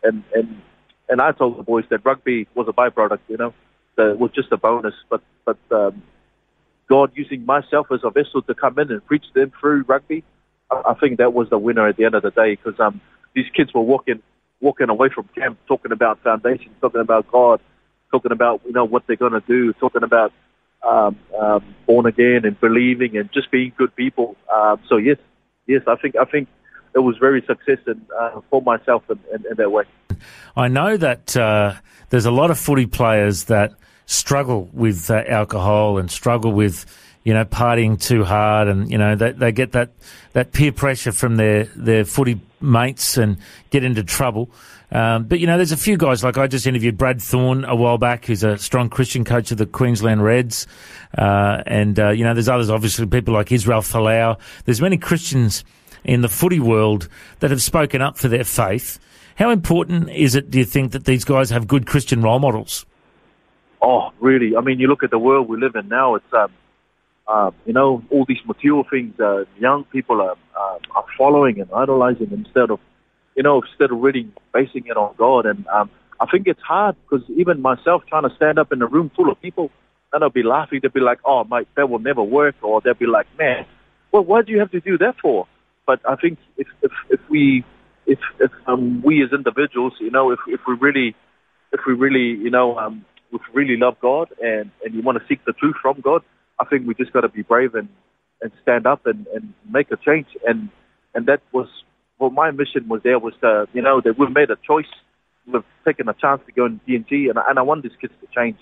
and 0.02 0.24
and 0.34 0.62
and 1.08 1.20
I 1.20 1.32
told 1.32 1.58
the 1.58 1.62
boys 1.62 1.84
that 1.90 2.04
rugby 2.04 2.48
was 2.54 2.66
a 2.68 2.72
byproduct, 2.72 3.20
you 3.28 3.36
know, 3.36 3.54
it 3.98 4.18
was 4.18 4.30
just 4.32 4.52
a 4.52 4.56
bonus, 4.56 4.94
but 5.08 5.22
but 5.44 5.58
um, 5.70 6.02
God 6.88 7.12
using 7.14 7.44
myself 7.44 7.88
as 7.92 8.00
a 8.04 8.10
vessel 8.10 8.42
to 8.42 8.54
come 8.54 8.78
in 8.78 8.90
and 8.90 9.04
preach 9.04 9.24
them 9.34 9.52
through 9.60 9.84
rugby, 9.86 10.24
I, 10.70 10.82
I 10.90 10.94
think 10.94 11.18
that 11.18 11.32
was 11.32 11.50
the 11.50 11.58
winner 11.58 11.86
at 11.86 11.96
the 11.96 12.04
end 12.04 12.14
of 12.14 12.22
the 12.22 12.30
day 12.30 12.56
because 12.56 12.78
um, 12.80 13.00
these 13.34 13.46
kids 13.54 13.72
were 13.74 13.82
walking 13.82 14.22
walking 14.60 14.88
away 14.88 15.08
from 15.14 15.28
camp 15.34 15.58
talking 15.66 15.92
about 15.92 16.22
foundations, 16.22 16.74
talking 16.80 17.00
about 17.00 17.30
God, 17.30 17.60
talking 18.10 18.32
about 18.32 18.62
you 18.64 18.72
know 18.72 18.84
what 18.84 19.06
they're 19.06 19.16
going 19.16 19.32
to 19.32 19.44
do, 19.46 19.72
talking 19.74 20.02
about 20.02 20.32
um, 20.86 21.18
um, 21.38 21.74
born 21.86 22.06
again 22.06 22.44
and 22.44 22.58
believing 22.60 23.16
and 23.16 23.30
just 23.32 23.50
being 23.50 23.72
good 23.76 23.94
people. 23.96 24.36
Um, 24.54 24.80
so 24.88 24.96
yes, 24.96 25.18
yes, 25.66 25.82
I 25.86 25.96
think 25.96 26.16
I 26.16 26.24
think 26.24 26.48
it 26.94 27.00
was 27.00 27.16
very 27.18 27.44
successful 27.46 27.94
uh, 28.18 28.40
for 28.50 28.62
myself 28.62 29.02
in, 29.10 29.18
in, 29.34 29.44
in, 29.50 29.56
that 29.58 29.70
way. 29.70 29.84
I 30.56 30.68
know 30.68 30.96
that 30.96 31.36
uh, 31.36 31.74
there's 32.08 32.24
a 32.24 32.30
lot 32.30 32.50
of 32.50 32.58
footy 32.58 32.86
players 32.86 33.44
that 33.44 33.74
struggle 34.06 34.70
with 34.72 35.10
uh, 35.10 35.22
alcohol 35.26 35.98
and 35.98 36.10
struggle 36.10 36.52
with 36.52 36.86
you 37.24 37.34
know 37.34 37.44
partying 37.44 38.00
too 38.00 38.24
hard, 38.24 38.68
and 38.68 38.90
you 38.90 38.98
know 38.98 39.16
they, 39.16 39.32
they 39.32 39.52
get 39.52 39.72
that 39.72 39.90
that 40.32 40.52
peer 40.52 40.72
pressure 40.72 41.12
from 41.12 41.36
their 41.36 41.64
their 41.76 42.04
footy 42.04 42.40
mates 42.60 43.16
and 43.16 43.36
get 43.70 43.84
into 43.84 44.02
trouble. 44.02 44.50
Um, 44.92 45.24
but 45.24 45.40
you 45.40 45.46
know, 45.46 45.56
there's 45.56 45.72
a 45.72 45.76
few 45.76 45.96
guys 45.96 46.22
like 46.22 46.38
I 46.38 46.46
just 46.46 46.66
interviewed 46.66 46.96
Brad 46.96 47.20
Thorn 47.20 47.64
a 47.64 47.74
while 47.74 47.98
back, 47.98 48.24
who's 48.26 48.44
a 48.44 48.56
strong 48.56 48.88
Christian 48.88 49.24
coach 49.24 49.50
of 49.50 49.58
the 49.58 49.66
Queensland 49.66 50.22
Reds, 50.22 50.66
uh, 51.18 51.62
and 51.66 51.98
uh, 51.98 52.10
you 52.10 52.24
know, 52.24 52.34
there's 52.34 52.48
others, 52.48 52.70
obviously 52.70 53.06
people 53.06 53.34
like 53.34 53.50
Israel 53.50 53.80
Folau. 53.80 54.38
There's 54.64 54.80
many 54.80 54.96
Christians 54.96 55.64
in 56.04 56.20
the 56.20 56.28
footy 56.28 56.60
world 56.60 57.08
that 57.40 57.50
have 57.50 57.62
spoken 57.62 58.00
up 58.00 58.16
for 58.16 58.28
their 58.28 58.44
faith. 58.44 59.00
How 59.34 59.50
important 59.50 60.08
is 60.10 60.34
it, 60.34 60.50
do 60.50 60.58
you 60.58 60.64
think, 60.64 60.92
that 60.92 61.04
these 61.04 61.24
guys 61.24 61.50
have 61.50 61.66
good 61.66 61.86
Christian 61.86 62.22
role 62.22 62.38
models? 62.38 62.86
Oh, 63.80 64.10
really? 64.20 64.56
I 64.56 64.60
mean, 64.60 64.80
you 64.80 64.88
look 64.88 65.02
at 65.02 65.10
the 65.10 65.18
world 65.18 65.48
we 65.48 65.58
live 65.58 65.74
in 65.76 65.88
now. 65.88 66.14
It's 66.14 66.32
um, 66.32 66.52
uh, 67.28 67.50
you 67.64 67.72
know, 67.72 68.02
all 68.10 68.24
these 68.26 68.44
material 68.46 68.84
things. 68.88 69.14
Young 69.58 69.84
people 69.84 70.20
are 70.20 70.36
uh, 70.56 70.78
are 70.94 71.04
following 71.18 71.60
and 71.60 71.70
idolizing 71.72 72.30
instead 72.32 72.70
of, 72.70 72.80
you 73.34 73.42
know, 73.42 73.62
instead 73.62 73.90
of 73.90 73.98
really 74.00 74.28
basing 74.54 74.84
it 74.86 74.96
on 74.96 75.14
God. 75.16 75.46
And 75.46 75.66
um, 75.68 75.90
I 76.20 76.26
think 76.26 76.46
it's 76.46 76.62
hard 76.62 76.96
because 77.02 77.28
even 77.30 77.60
myself 77.60 78.02
trying 78.08 78.28
to 78.28 78.34
stand 78.36 78.58
up 78.58 78.72
in 78.72 78.80
a 78.80 78.86
room 78.86 79.10
full 79.14 79.30
of 79.30 79.40
people, 79.40 79.70
and 80.12 80.22
they'll 80.22 80.30
be 80.30 80.42
laughing. 80.42 80.80
They'll 80.82 80.90
be 80.92 81.00
like, 81.00 81.18
"Oh, 81.24 81.44
mate, 81.44 81.68
that 81.76 81.90
will 81.90 81.98
never 81.98 82.22
work," 82.22 82.54
or 82.62 82.80
they'll 82.80 82.94
be 82.94 83.06
like, 83.06 83.26
"Man, 83.36 83.66
well, 84.12 84.24
why 84.24 84.42
do 84.42 84.52
you 84.52 84.60
have 84.60 84.70
to 84.70 84.80
do 84.80 84.96
that 84.98 85.16
for?" 85.20 85.46
But 85.86 86.00
I 86.08 86.16
think 86.16 86.38
if 86.56 86.68
if, 86.82 86.92
if 87.10 87.20
we 87.28 87.64
if 88.06 88.18
if 88.38 88.50
um, 88.66 89.02
we 89.02 89.22
as 89.24 89.32
individuals, 89.32 89.94
you 90.00 90.10
know, 90.10 90.30
if 90.30 90.38
if 90.46 90.60
we 90.66 90.74
really 90.74 91.14
if 91.72 91.80
we 91.86 91.92
really 91.92 92.40
you 92.42 92.50
know 92.50 92.78
um, 92.78 93.04
we 93.30 93.38
really 93.52 93.76
love 93.76 93.96
God 94.00 94.28
and 94.42 94.70
and 94.84 94.94
you 94.94 95.02
want 95.02 95.18
to 95.18 95.24
seek 95.28 95.44
the 95.44 95.52
truth 95.52 95.76
from 95.80 96.00
God, 96.00 96.22
I 96.58 96.64
think 96.64 96.86
we 96.86 96.94
just 96.94 97.12
got 97.12 97.22
to 97.22 97.28
be 97.28 97.42
brave 97.42 97.74
and 97.74 97.88
and 98.40 98.52
stand 98.62 98.86
up 98.86 99.06
and 99.06 99.26
and 99.28 99.52
make 99.70 99.90
a 99.90 99.96
change. 99.96 100.26
And 100.46 100.68
and 101.14 101.26
that 101.26 101.42
was 101.52 101.68
well, 102.18 102.30
my 102.30 102.50
mission 102.50 102.88
was 102.88 103.02
there 103.02 103.18
was 103.18 103.34
to 103.40 103.66
you 103.72 103.82
know 103.82 104.00
that 104.00 104.18
we've 104.18 104.30
made 104.30 104.50
a 104.50 104.56
choice, 104.66 104.90
we've 105.46 105.64
taken 105.84 106.08
a 106.08 106.14
chance 106.14 106.40
to 106.46 106.52
go 106.52 106.66
in 106.66 106.80
PNG, 106.88 107.30
and 107.30 107.38
and 107.48 107.58
I 107.58 107.62
want 107.62 107.82
these 107.82 107.96
kids 108.00 108.14
to 108.20 108.26
change, 108.34 108.58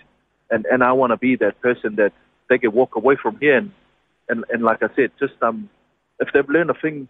and 0.51 0.65
and 0.67 0.83
I 0.83 0.93
want 0.93 1.11
to 1.13 1.17
be 1.17 1.37
that 1.37 1.61
person 1.61 1.97
that 1.97 2.13
they 2.49 2.59
can 2.59 2.73
walk 2.73 2.97
away 2.97 3.17
from 3.21 3.39
here 3.39 3.57
and 3.57 3.73
and 4.29 4.45
and 4.51 4.63
like 4.63 4.83
I 4.83 4.89
said, 4.97 5.13
just 5.19 5.35
um 5.43 5.69
if 6.21 6.29
they've 6.33 6.49
learned 6.49 6.71
a 6.71 6.75
thing, 6.75 7.09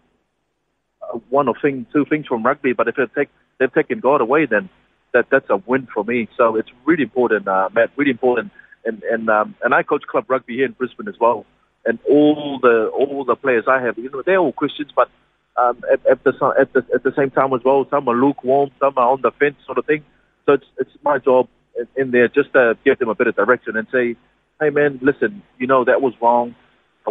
uh, 1.01 1.19
one 1.29 1.47
or 1.47 1.55
thing, 1.61 1.85
two 1.93 2.05
things 2.05 2.25
from 2.25 2.43
rugby, 2.43 2.73
but 2.73 2.87
if 2.87 2.95
they 2.95 3.05
take 3.15 3.29
they've 3.59 3.73
taken 3.73 3.99
God 3.99 4.21
away, 4.21 4.45
then 4.45 4.69
that 5.15 5.27
that's 5.31 5.49
a 5.49 5.57
win 5.57 5.87
for 5.93 6.03
me. 6.03 6.27
So 6.37 6.55
it's 6.55 6.69
really 6.85 7.03
important, 7.03 7.47
uh, 7.47 7.69
Matt. 7.73 7.89
Really 7.95 8.11
important. 8.11 8.51
And 8.85 9.01
and 9.03 9.29
um, 9.29 9.55
and 9.63 9.73
I 9.73 9.81
coach 9.81 10.03
club 10.03 10.25
rugby 10.27 10.55
here 10.55 10.65
in 10.65 10.73
Brisbane 10.73 11.07
as 11.07 11.19
well. 11.19 11.45
And 11.85 11.97
all 12.09 12.59
the 12.61 12.87
all 12.89 13.25
the 13.25 13.35
players 13.35 13.65
I 13.67 13.81
have, 13.81 13.97
you 13.97 14.09
know, 14.09 14.21
they're 14.25 14.37
all 14.37 14.53
Christians, 14.53 14.91
but 14.95 15.09
um, 15.57 15.83
at, 15.91 16.05
at 16.05 16.23
the 16.23 16.33
at 16.59 16.73
the 16.73 16.85
at 16.93 17.03
the 17.03 17.13
same 17.17 17.31
time 17.31 17.53
as 17.53 17.61
well, 17.63 17.87
some 17.89 18.07
are 18.07 18.15
lukewarm, 18.15 18.69
some 18.79 18.93
are 18.97 19.11
on 19.11 19.21
the 19.21 19.31
fence, 19.31 19.55
sort 19.65 19.79
of 19.79 19.85
thing. 19.85 20.03
So 20.45 20.53
it's 20.53 20.65
it's 20.77 20.91
my 21.03 21.17
job 21.17 21.47
in, 21.95 22.11
there 22.11 22.27
just 22.27 22.53
to 22.53 22.77
give 22.85 22.99
them 22.99 23.09
a 23.09 23.15
bit 23.15 23.27
of 23.27 23.35
direction 23.35 23.75
and 23.75 23.87
say, 23.91 24.15
hey 24.59 24.69
man, 24.69 24.99
listen, 25.01 25.41
you 25.57 25.67
know 25.67 25.83
that 25.85 26.01
was 26.01 26.13
wrong 26.21 26.55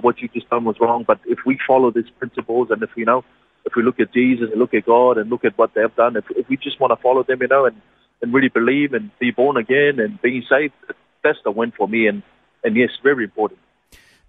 what 0.03 0.21
you 0.21 0.29
just 0.29 0.49
done 0.51 0.65
was 0.65 0.77
wrong. 0.81 1.05
But 1.07 1.21
if 1.27 1.41
we 1.47 1.59
follow 1.67 1.91
these 1.91 2.11
principles 2.19 2.69
and 2.71 2.83
if 2.83 2.91
you 2.97 3.05
know, 3.05 3.25
if 3.65 3.75
we 3.77 3.83
look 3.83 4.01
at 4.01 4.13
Jesus 4.13 4.51
and 4.51 4.59
look 4.59 4.75
at 4.75 4.87
God 4.87 5.19
and 5.19 5.31
look 5.31 5.45
at 5.45 5.57
what 5.57 5.73
they've 5.75 5.95
done, 5.97 6.17
if, 6.17 6.25
if 6.31 6.49
we 6.49 6.57
just 6.57 6.81
want 6.81 6.93
to 6.97 7.03
follow 7.03 7.23
them, 7.23 7.41
you 7.41 7.49
know, 7.49 7.67
and, 7.67 7.81
and 8.25 8.33
really 8.33 8.49
believe 8.49 8.95
and 8.95 9.11
be 9.19 9.31
born 9.31 9.59
again 9.59 10.01
and 10.01 10.21
being 10.23 10.43
saved, 10.49 10.73
that's 11.23 11.39
the 11.45 11.51
win 11.51 11.73
for 11.77 11.87
me. 11.87 12.07
And, 12.07 12.23
and 12.65 12.75
yes, 12.75 12.89
very 13.03 13.25
important. 13.25 13.61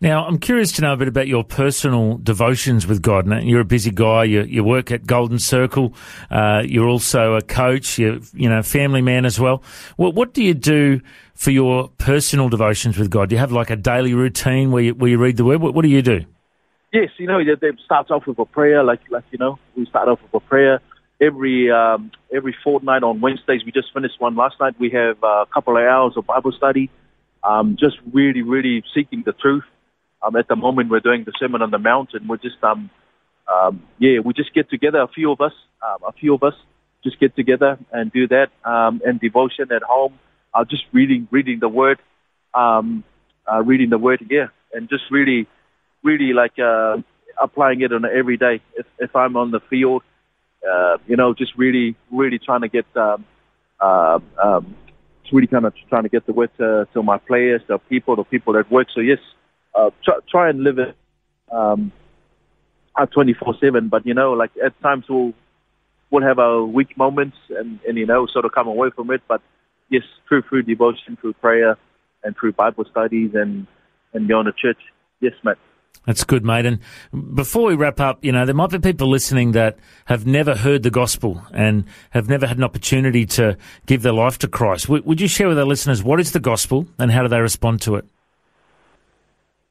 Now, 0.01 0.25
I'm 0.25 0.39
curious 0.39 0.73
to 0.73 0.81
know 0.81 0.91
a 0.91 0.97
bit 0.97 1.07
about 1.07 1.29
your 1.29 1.45
personal 1.45 2.17
devotions 2.17 2.85
with 2.85 3.01
God. 3.01 3.25
Now, 3.25 3.39
you're 3.39 3.61
a 3.61 3.65
busy 3.65 3.91
guy. 3.91 4.25
You, 4.25 4.41
you 4.43 4.61
work 4.61 4.91
at 4.91 5.07
Golden 5.07 5.39
Circle. 5.39 5.93
Uh, 6.29 6.63
you're 6.65 6.89
also 6.89 7.35
a 7.35 7.41
coach. 7.41 7.97
You're, 7.97 8.19
you 8.33 8.49
know, 8.49 8.61
family 8.61 9.01
man 9.01 9.23
as 9.23 9.39
well. 9.39 9.63
What, 9.95 10.13
what 10.13 10.33
do 10.33 10.43
you 10.43 10.53
do 10.53 10.99
for 11.33 11.51
your 11.51 11.87
personal 11.97 12.49
devotions 12.49 12.97
with 12.97 13.09
God? 13.09 13.29
Do 13.29 13.35
you 13.35 13.39
have 13.39 13.53
like 13.53 13.69
a 13.69 13.77
daily 13.77 14.13
routine 14.13 14.71
where 14.71 14.83
you, 14.83 14.93
where 14.93 15.09
you 15.09 15.17
read 15.17 15.37
the 15.37 15.45
Word? 15.45 15.61
What, 15.61 15.73
what 15.73 15.83
do 15.83 15.89
you 15.89 16.01
do? 16.01 16.25
Yes, 16.91 17.09
you 17.17 17.27
know, 17.27 17.39
it 17.39 17.59
starts 17.85 18.11
off 18.11 18.27
with 18.27 18.37
a 18.37 18.45
prayer. 18.45 18.83
Like, 18.83 18.99
like 19.09 19.23
you 19.31 19.37
know, 19.37 19.57
we 19.77 19.85
start 19.85 20.09
off 20.09 20.19
with 20.21 20.43
a 20.43 20.45
prayer 20.45 20.81
every 21.21 21.71
um, 21.71 22.11
every 22.33 22.55
fortnight 22.63 23.03
on 23.03 23.21
Wednesdays. 23.21 23.63
We 23.65 23.71
just 23.71 23.93
finished 23.93 24.19
one 24.19 24.35
last 24.35 24.55
night. 24.59 24.75
We 24.79 24.89
have 24.91 25.17
a 25.23 25.45
couple 25.53 25.77
of 25.77 25.83
hours 25.83 26.13
of 26.17 26.25
Bible 26.25 26.51
study. 26.51 26.89
Um, 27.43 27.77
just 27.79 27.97
really, 28.11 28.41
really 28.41 28.83
seeking 28.93 29.23
the 29.25 29.33
truth. 29.33 29.63
Um, 30.25 30.35
at 30.35 30.47
the 30.47 30.55
moment, 30.55 30.89
we're 30.89 30.99
doing 30.99 31.23
the 31.23 31.33
Sermon 31.39 31.61
on 31.61 31.69
the 31.69 31.77
Mount, 31.77 32.09
and 32.13 32.27
we're 32.27 32.37
just, 32.37 32.61
um, 32.63 32.89
um, 33.53 33.83
yeah, 33.99 34.19
we 34.19 34.33
just 34.33 34.53
get 34.53 34.69
together, 34.69 34.99
a 34.99 35.07
few 35.07 35.31
of 35.31 35.39
us, 35.39 35.53
um, 35.85 35.97
a 36.07 36.11
few 36.11 36.33
of 36.33 36.41
us, 36.41 36.55
just 37.03 37.19
get 37.19 37.35
together 37.35 37.77
and 37.91 38.11
do 38.11 38.27
that, 38.29 38.49
um, 38.63 39.01
and 39.05 39.19
devotion 39.19 39.71
at 39.71 39.83
home, 39.83 40.17
uh, 40.55 40.65
just 40.65 40.83
reading, 40.91 41.27
reading 41.29 41.59
the 41.59 41.69
Word, 41.69 41.99
um, 42.55 43.03
uh, 43.51 43.61
reading 43.61 43.91
the 43.91 43.99
Word, 43.99 44.25
yeah, 44.31 44.47
and 44.73 44.89
just 44.89 45.03
really, 45.11 45.45
really 46.01 46.33
like 46.33 46.57
uh, 46.57 46.97
applying 47.39 47.81
it 47.81 47.93
on 47.93 48.05
every 48.05 48.37
day. 48.37 48.61
If, 48.75 48.87
if 48.97 49.15
I'm 49.15 49.37
on 49.37 49.51
the 49.51 49.59
field, 49.59 50.01
uh, 50.69 50.97
you 51.07 51.15
know, 51.15 51.33
just 51.33 51.53
really, 51.57 51.95
really 52.11 52.39
trying 52.39 52.61
to 52.61 52.67
get, 52.67 52.85
um, 52.95 53.25
uh, 53.79 54.19
um, 54.41 54.75
really 55.31 55.47
kind 55.47 55.65
of 55.65 55.73
trying 55.89 56.03
to 56.03 56.09
get 56.09 56.25
the 56.25 56.33
word 56.33 56.51
to, 56.57 56.87
to 56.93 57.03
my 57.03 57.17
players, 57.17 57.61
the 57.67 57.77
people, 57.77 58.15
the 58.15 58.23
people 58.23 58.53
that 58.53 58.71
work. 58.71 58.87
So 58.93 59.01
yes, 59.01 59.19
uh, 59.73 59.89
try, 60.03 60.15
try 60.29 60.49
and 60.49 60.63
live 60.63 60.79
it 60.79 60.95
um, 61.51 61.91
at 62.97 63.11
24/7. 63.11 63.89
But 63.89 64.05
you 64.05 64.13
know, 64.13 64.33
like 64.33 64.51
at 64.63 64.79
times 64.81 65.05
we'll 65.09 65.33
we'll 66.11 66.23
have 66.23 66.39
our 66.39 66.63
weak 66.63 66.97
moments, 66.97 67.37
and 67.49 67.79
and 67.87 67.97
you 67.97 68.05
know, 68.05 68.27
sort 68.27 68.45
of 68.45 68.51
come 68.53 68.67
away 68.67 68.89
from 68.95 69.11
it. 69.11 69.21
But 69.27 69.41
yes, 69.89 70.03
through 70.27 70.43
through 70.43 70.63
devotion, 70.63 71.17
through 71.19 71.33
prayer, 71.33 71.77
and 72.23 72.35
through 72.37 72.53
Bible 72.53 72.85
studies, 72.89 73.31
and 73.33 73.67
and 74.13 74.27
going 74.27 74.45
to 74.45 74.53
church. 74.53 74.79
Yes, 75.19 75.33
mate. 75.43 75.57
That's 76.05 76.23
good, 76.23 76.45
mate. 76.45 76.65
And 76.65 76.79
before 77.33 77.65
we 77.65 77.75
wrap 77.75 77.99
up, 77.99 78.23
you 78.23 78.31
know, 78.31 78.45
there 78.45 78.53
might 78.53 78.69
be 78.69 78.79
people 78.79 79.09
listening 79.09 79.53
that 79.53 79.77
have 80.05 80.25
never 80.25 80.55
heard 80.55 80.83
the 80.83 80.91
gospel 80.91 81.41
and 81.51 81.85
have 82.11 82.29
never 82.29 82.45
had 82.45 82.57
an 82.57 82.63
opportunity 82.63 83.25
to 83.27 83.57
give 83.87 84.03
their 84.03 84.13
life 84.13 84.37
to 84.39 84.47
Christ. 84.47 84.87
would 84.87 85.19
you 85.19 85.27
share 85.27 85.47
with 85.47 85.57
our 85.57 85.65
listeners 85.65 86.03
what 86.03 86.19
is 86.19 86.31
the 86.31 86.39
gospel 86.39 86.87
and 86.99 87.11
how 87.11 87.23
do 87.23 87.27
they 87.27 87.39
respond 87.39 87.81
to 87.81 87.95
it? 87.95 88.05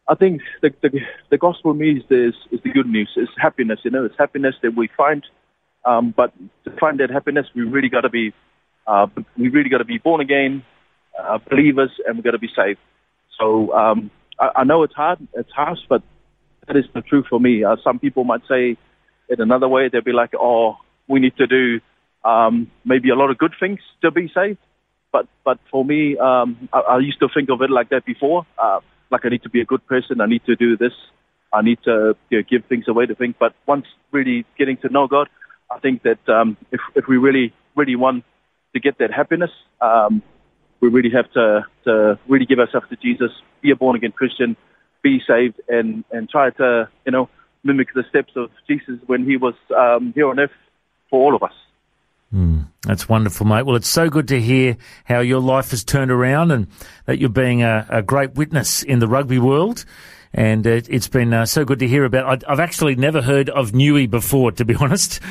I 0.06 0.14
think 0.14 0.42
the, 0.60 0.70
the, 0.82 1.00
the 1.30 1.38
gospel 1.38 1.72
means 1.72 2.02
is, 2.10 2.34
is 2.50 2.60
the 2.62 2.70
good 2.70 2.86
news. 2.86 3.10
It's 3.16 3.32
happiness, 3.38 3.80
you 3.84 3.90
know, 3.90 4.04
it's 4.04 4.16
happiness 4.18 4.54
that 4.62 4.76
we 4.76 4.88
find. 4.96 5.24
Um, 5.84 6.12
but 6.16 6.32
to 6.64 6.70
find 6.78 7.00
that 7.00 7.10
happiness, 7.10 7.46
we 7.54 7.62
really 7.62 7.88
got 7.88 8.02
to 8.02 8.10
be, 8.10 8.32
uh, 8.86 9.06
we 9.36 9.48
really 9.48 9.70
got 9.70 9.78
to 9.78 9.84
be 9.84 9.98
born 9.98 10.20
again, 10.20 10.64
uh, 11.18 11.38
believers, 11.48 11.90
and 12.06 12.16
we 12.16 12.22
got 12.22 12.32
to 12.32 12.38
be 12.38 12.50
saved. 12.54 12.80
So 13.38 13.72
um, 13.72 14.10
I, 14.38 14.50
I 14.56 14.64
know 14.64 14.82
it's 14.82 14.94
hard, 14.94 15.26
it's 15.34 15.50
harsh, 15.52 15.80
but 15.88 16.02
that 16.66 16.76
is 16.76 16.84
the 16.94 17.02
truth 17.02 17.26
for 17.28 17.40
me. 17.40 17.64
Uh, 17.64 17.76
some 17.82 17.98
people 17.98 18.24
might 18.24 18.42
say 18.48 18.76
it 19.28 19.40
another 19.40 19.68
way. 19.68 19.88
They'll 19.88 20.02
be 20.02 20.12
like, 20.12 20.32
"Oh, 20.38 20.76
we 21.08 21.20
need 21.20 21.36
to 21.36 21.46
do 21.46 21.80
um, 22.24 22.70
maybe 22.84 23.10
a 23.10 23.14
lot 23.14 23.30
of 23.30 23.38
good 23.38 23.54
things 23.58 23.80
to 24.02 24.10
be 24.10 24.30
saved." 24.34 24.58
But 25.12 25.26
but 25.44 25.58
for 25.70 25.84
me, 25.84 26.16
um, 26.18 26.68
I, 26.72 26.80
I 26.80 26.98
used 26.98 27.20
to 27.20 27.28
think 27.32 27.50
of 27.50 27.62
it 27.62 27.70
like 27.70 27.90
that 27.90 28.04
before. 28.04 28.46
Uh, 28.58 28.80
like 29.10 29.24
I 29.24 29.28
need 29.28 29.42
to 29.42 29.50
be 29.50 29.60
a 29.60 29.64
good 29.64 29.86
person. 29.86 30.20
I 30.20 30.26
need 30.26 30.44
to 30.46 30.56
do 30.56 30.76
this. 30.76 30.92
I 31.52 31.62
need 31.62 31.78
to 31.84 32.16
you 32.30 32.38
know, 32.38 32.44
give 32.50 32.64
things 32.66 32.88
away 32.88 33.06
to 33.06 33.14
think. 33.14 33.36
But 33.38 33.54
once 33.66 33.86
really 34.10 34.44
getting 34.58 34.76
to 34.78 34.88
know 34.88 35.06
God, 35.06 35.28
I 35.70 35.78
think 35.78 36.02
that 36.02 36.28
um, 36.28 36.56
if 36.72 36.80
if 36.94 37.06
we 37.06 37.16
really 37.16 37.52
really 37.76 37.96
want 37.96 38.24
to 38.74 38.80
get 38.80 38.98
that 38.98 39.12
happiness, 39.12 39.50
um, 39.80 40.22
we 40.80 40.88
really 40.88 41.10
have 41.10 41.30
to 41.32 41.64
to 41.84 42.18
really 42.28 42.46
give 42.46 42.58
ourselves 42.58 42.88
to 42.90 42.96
Jesus, 42.96 43.30
be 43.62 43.70
a 43.70 43.76
born 43.76 43.96
again 43.96 44.12
Christian, 44.12 44.56
be 45.04 45.22
saved, 45.24 45.60
and 45.68 46.02
and 46.10 46.28
try 46.28 46.50
to 46.50 46.88
you 47.06 47.12
know 47.12 47.28
mimic 47.62 47.94
the 47.94 48.02
steps 48.08 48.32
of 48.34 48.50
Jesus 48.66 48.98
when 49.06 49.24
he 49.24 49.36
was 49.36 49.54
um, 49.76 50.12
here 50.14 50.28
on 50.28 50.40
earth 50.40 50.50
for 51.08 51.20
all 51.20 51.36
of 51.36 51.42
us. 51.44 51.52
Mm, 52.34 52.66
that's 52.82 53.08
wonderful, 53.08 53.46
mate. 53.46 53.64
Well, 53.64 53.76
it's 53.76 53.88
so 53.88 54.10
good 54.10 54.26
to 54.28 54.40
hear 54.40 54.76
how 55.04 55.20
your 55.20 55.40
life 55.40 55.70
has 55.70 55.84
turned 55.84 56.10
around 56.10 56.50
and 56.50 56.66
that 57.06 57.18
you're 57.20 57.28
being 57.28 57.62
a, 57.62 57.86
a 57.88 58.02
great 58.02 58.34
witness 58.34 58.82
in 58.82 58.98
the 58.98 59.06
rugby 59.06 59.38
world. 59.38 59.84
And 60.36 60.66
it, 60.66 60.88
has 60.88 61.06
been 61.06 61.32
uh, 61.32 61.46
so 61.46 61.64
good 61.64 61.78
to 61.78 61.86
hear 61.86 62.04
about. 62.04 62.44
I, 62.44 62.50
have 62.50 62.58
actually 62.58 62.96
never 62.96 63.22
heard 63.22 63.48
of 63.50 63.72
Niue 63.72 64.08
before, 64.08 64.50
to 64.52 64.64
be 64.64 64.74
honest. 64.80 65.22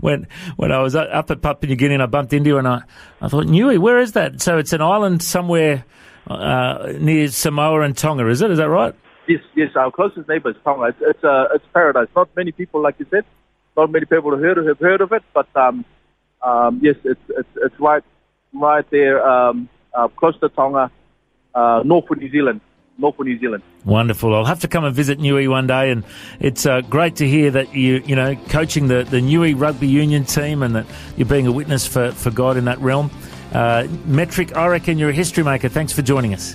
when 0.00 0.26
when 0.56 0.70
I 0.70 0.82
was 0.82 0.94
up 0.94 1.30
at 1.30 1.40
Papua 1.40 1.70
New 1.70 1.76
Guinea, 1.76 1.94
and 1.94 2.02
I 2.02 2.06
bumped 2.06 2.34
into, 2.34 2.56
it 2.56 2.58
and 2.58 2.68
I 2.68 2.82
I 3.22 3.28
thought 3.28 3.46
Niue, 3.46 3.80
where 3.80 3.98
is 4.00 4.12
that? 4.12 4.42
So 4.42 4.58
it's 4.58 4.74
an 4.74 4.82
island 4.82 5.22
somewhere 5.22 5.86
uh, 6.26 6.92
near 6.98 7.28
Samoa 7.28 7.80
and 7.80 7.96
Tonga, 7.96 8.28
is 8.28 8.42
it? 8.42 8.50
Is 8.50 8.58
that 8.58 8.68
right? 8.68 8.94
Yes, 9.26 9.40
yes. 9.54 9.70
Our 9.74 9.90
closest 9.90 10.28
neighbour 10.28 10.50
is 10.50 10.56
Tonga. 10.64 10.88
It's 10.88 10.98
it's, 11.00 11.24
uh, 11.24 11.46
it's 11.54 11.64
paradise. 11.72 12.08
Not 12.14 12.28
many 12.36 12.52
people, 12.52 12.80
like 12.82 12.96
you 12.98 13.06
said, 13.10 13.24
not 13.76 13.90
many 13.90 14.04
people 14.04 14.30
have 14.32 14.40
heard 14.40 14.56
have 14.58 14.78
heard 14.78 15.00
of 15.00 15.12
it, 15.12 15.22
but 15.32 15.48
um, 15.56 15.84
um, 16.42 16.80
yes, 16.82 16.96
it's 17.04 17.20
it's 17.28 17.48
it's 17.56 17.80
right 17.80 18.04
right 18.52 18.88
there, 18.90 19.26
um, 19.26 19.68
uh, 19.94 20.08
close 20.08 20.38
to 20.40 20.48
Tonga, 20.48 20.90
uh, 21.54 21.82
north 21.84 22.10
of 22.10 22.18
New 22.18 22.30
Zealand. 22.30 22.60
North 22.96 23.18
of 23.18 23.26
New 23.26 23.38
Zealand. 23.40 23.62
Wonderful. 23.84 24.34
I'll 24.34 24.44
have 24.44 24.60
to 24.60 24.68
come 24.68 24.84
and 24.84 24.94
visit 24.94 25.18
Niue 25.18 25.48
one 25.50 25.66
day, 25.66 25.90
and 25.90 26.04
it's 26.38 26.64
uh, 26.64 26.80
great 26.82 27.16
to 27.16 27.28
hear 27.28 27.50
that 27.50 27.74
you, 27.74 28.02
you 28.06 28.14
know, 28.14 28.36
coaching 28.48 28.86
the, 28.86 29.02
the 29.02 29.20
Niue 29.20 29.56
Rugby 29.56 29.88
Union 29.88 30.24
team 30.24 30.62
and 30.62 30.76
that 30.76 30.86
you're 31.16 31.26
being 31.26 31.48
a 31.48 31.52
witness 31.52 31.86
for, 31.86 32.12
for 32.12 32.30
God 32.30 32.56
in 32.56 32.66
that 32.66 32.78
realm. 32.78 33.10
Uh, 33.52 33.88
Metric, 34.04 34.56
I 34.56 34.68
reckon 34.68 34.98
you're 34.98 35.10
a 35.10 35.14
history 35.14 35.42
maker. 35.42 35.68
Thanks 35.68 35.92
for 35.92 36.02
joining 36.02 36.34
us. 36.34 36.54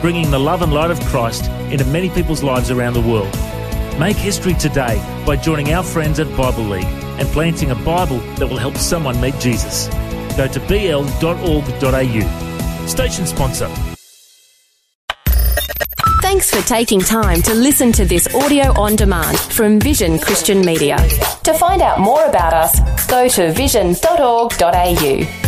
bringing 0.00 0.30
the 0.30 0.38
love 0.38 0.62
and 0.62 0.72
light 0.72 0.90
of 0.90 1.00
Christ 1.06 1.50
into 1.70 1.84
many 1.86 2.10
people's 2.10 2.42
lives 2.42 2.70
around 2.70 2.94
the 2.94 3.00
world. 3.00 3.32
Make 3.98 4.16
history 4.16 4.54
today 4.54 4.96
by 5.24 5.36
joining 5.36 5.72
our 5.72 5.82
friends 5.82 6.20
at 6.20 6.28
Bible 6.36 6.64
League 6.64 6.84
and 7.18 7.28
planting 7.28 7.70
a 7.70 7.74
Bible 7.74 8.18
that 8.36 8.46
will 8.46 8.58
help 8.58 8.76
someone 8.76 9.20
meet 9.20 9.38
Jesus. 9.38 9.88
Go 10.36 10.46
to 10.46 10.60
bl.org.au. 10.60 11.06
Station 12.86 13.26
sponsor. 13.26 13.70
Thanks 16.20 16.50
for 16.50 16.60
taking 16.66 17.00
time 17.00 17.40
to 17.42 17.54
listen 17.54 17.92
to 17.92 18.04
this 18.04 18.26
audio 18.34 18.78
on 18.78 18.96
demand 18.96 19.38
from 19.38 19.80
Vision 19.80 20.18
Christian 20.18 20.60
Media. 20.60 20.96
To 21.44 21.54
find 21.54 21.80
out 21.80 22.00
more 22.00 22.24
about 22.26 22.52
us, 22.52 23.06
go 23.06 23.28
to 23.28 23.52
vision.org.au. 23.52 25.45